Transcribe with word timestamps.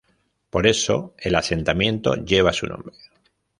Por 0.49 0.65
eso 0.65 1.13
el 1.19 1.35
asentamiento 1.35 2.15
lleva 2.15 2.53
su 2.53 2.65
nombre. 2.65 2.95